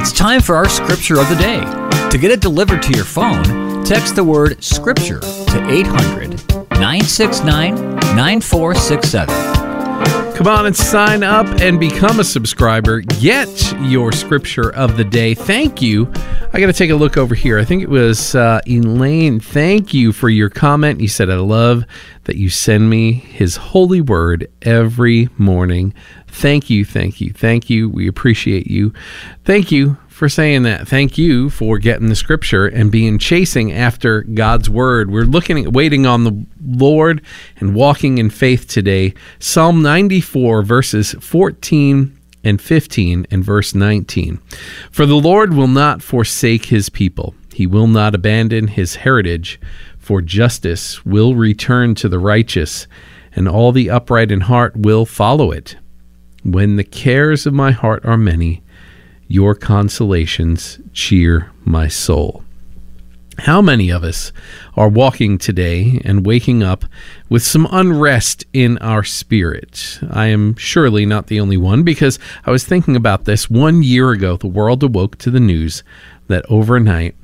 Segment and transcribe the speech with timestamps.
[0.00, 1.58] It's time for our scripture of the day.
[2.10, 6.30] To get it delivered to your phone, text the word scripture to 800
[6.78, 9.57] 969 9467.
[10.38, 13.00] Come on and sign up and become a subscriber.
[13.00, 15.34] Get your scripture of the day.
[15.34, 16.08] Thank you.
[16.52, 17.58] I got to take a look over here.
[17.58, 19.40] I think it was uh, Elaine.
[19.40, 21.00] Thank you for your comment.
[21.00, 21.84] You said, I love
[22.24, 25.92] that you send me his holy word every morning.
[26.28, 27.88] Thank you, thank you, thank you.
[27.88, 28.92] We appreciate you.
[29.44, 30.88] Thank you for saying that.
[30.88, 35.12] Thank you for getting the scripture and being chasing after God's word.
[35.12, 37.22] We're looking at waiting on the Lord
[37.58, 39.14] and walking in faith today.
[39.38, 44.40] Psalm 94, verses 14 and 15 and verse 19.
[44.90, 49.60] For the Lord will not forsake his people, he will not abandon his heritage,
[49.98, 52.88] for justice will return to the righteous,
[53.36, 55.76] and all the upright in heart will follow it.
[56.42, 58.64] When the cares of my heart are many,
[59.28, 62.42] your consolations cheer my soul.
[63.40, 64.32] How many of us
[64.76, 66.84] are walking today and waking up
[67.28, 70.00] with some unrest in our spirit?
[70.10, 74.10] I am surely not the only one because I was thinking about this one year
[74.10, 74.36] ago.
[74.36, 75.84] The world awoke to the news
[76.26, 77.14] that overnight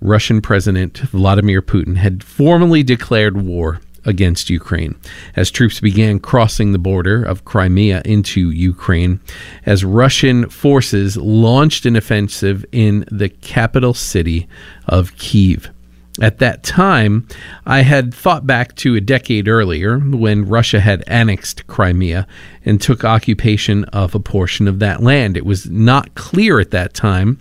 [0.00, 4.96] Russian President Vladimir Putin had formally declared war against Ukraine.
[5.36, 9.20] As troops began crossing the border of Crimea into Ukraine,
[9.66, 14.48] as Russian forces launched an offensive in the capital city
[14.88, 15.70] of Kiev.
[16.20, 17.28] At that time,
[17.64, 22.26] I had thought back to a decade earlier when Russia had annexed Crimea
[22.64, 25.36] and took occupation of a portion of that land.
[25.36, 27.38] It was not clear at that time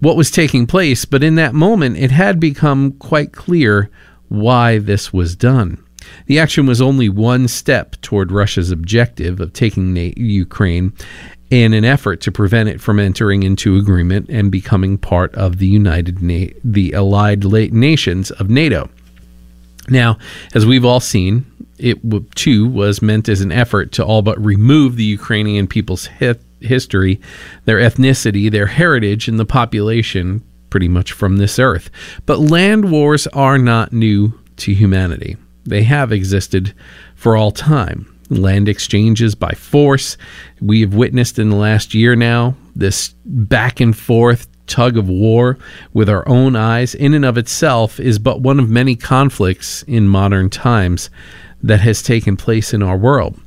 [0.00, 3.88] what was taking place, but in that moment, it had become quite clear
[4.28, 5.82] why this was done.
[6.26, 10.92] The action was only one step toward Russia's objective of taking Ukraine
[11.50, 15.66] in an effort to prevent it from entering into agreement and becoming part of the
[15.66, 18.90] United Na- the Allied Nations of NATO.
[19.88, 20.18] Now,
[20.54, 21.46] as we've all seen,
[21.78, 21.98] it
[22.34, 27.20] too was meant as an effort to all but remove the Ukrainian people's hi- history,
[27.64, 31.90] their ethnicity, their heritage, and the population pretty much from this earth.
[32.26, 35.36] But land wars are not new to humanity.
[35.68, 36.74] They have existed
[37.14, 38.14] for all time.
[38.30, 40.16] Land exchanges by force.
[40.60, 45.58] We have witnessed in the last year now this back and forth tug of war
[45.92, 50.06] with our own eyes, in and of itself, is but one of many conflicts in
[50.06, 51.10] modern times
[51.62, 53.38] that has taken place in our world.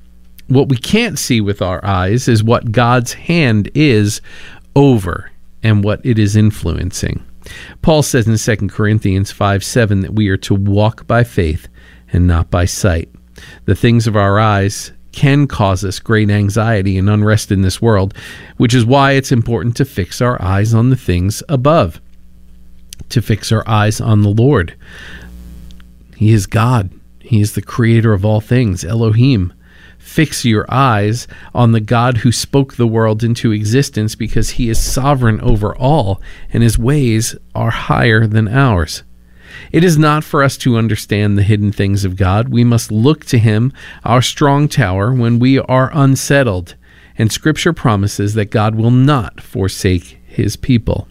[0.47, 4.19] What we can't see with our eyes is what God's hand is
[4.75, 5.31] over
[5.63, 7.23] and what it is influencing.
[7.81, 11.67] Paul says in 2 Corinthians 5 7 that we are to walk by faith
[12.11, 13.09] and not by sight.
[13.65, 18.13] The things of our eyes can cause us great anxiety and unrest in this world,
[18.57, 22.01] which is why it's important to fix our eyes on the things above,
[23.09, 24.75] to fix our eyes on the Lord.
[26.15, 29.53] He is God, He is the creator of all things, Elohim.
[29.97, 34.81] Fix your eyes on the God who spoke the world into existence because He is
[34.81, 39.03] sovereign over all, and His ways are higher than ours.
[39.71, 42.49] It is not for us to understand the hidden things of God.
[42.49, 43.73] We must look to Him,
[44.03, 46.75] our strong tower, when we are unsettled.
[47.17, 51.07] And Scripture promises that God will not forsake His people.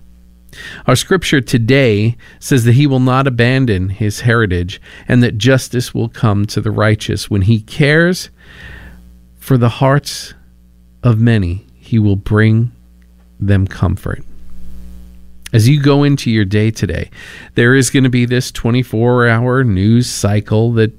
[0.88, 6.08] Our scripture today says that he will not abandon his heritage and that justice will
[6.08, 7.30] come to the righteous.
[7.30, 8.30] When he cares
[9.38, 10.34] for the hearts
[11.04, 12.72] of many, he will bring
[13.38, 14.24] them comfort
[15.52, 17.10] as you go into your day today,
[17.54, 20.92] there is going to be this 24 hour news cycle that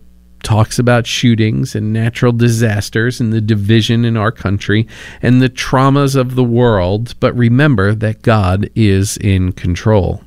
[0.44, 4.88] talks about shootings and natural disasters and the division in our country
[5.22, 7.16] and the traumas of the world.
[7.20, 10.24] But remember that God is in control,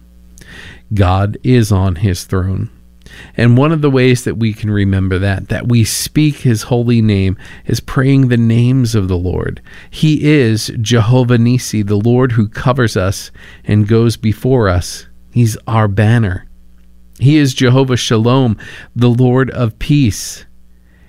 [0.92, 2.70] God is on his throne.
[3.36, 7.02] And one of the ways that we can remember that, that we speak his holy
[7.02, 7.36] name,
[7.66, 9.60] is praying the names of the Lord.
[9.90, 13.30] He is Jehovah Nissi, the Lord who covers us
[13.64, 15.06] and goes before us.
[15.32, 16.46] He's our banner.
[17.18, 18.56] He is Jehovah Shalom,
[18.94, 20.44] the Lord of peace.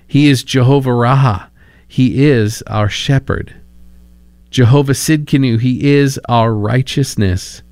[0.06, 1.50] He is Jehovah Raah.
[1.88, 3.54] He is our shepherd.
[4.50, 7.62] Jehovah Tsidkenu, he is our righteousness.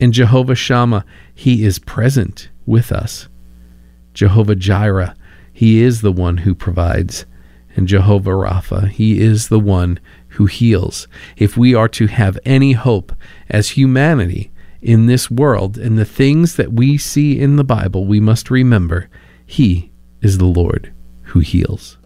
[0.00, 1.04] And Jehovah Shammah,
[1.34, 3.28] he is present with us.
[4.14, 5.14] Jehovah Jireh,
[5.52, 7.26] He is the one who provides.
[7.76, 11.06] And Jehovah Rapha, He is the one who heals.
[11.36, 13.12] If we are to have any hope
[13.48, 14.50] as humanity
[14.82, 19.08] in this world and the things that we see in the Bible, we must remember
[19.46, 20.92] He is the Lord
[21.22, 21.98] who heals.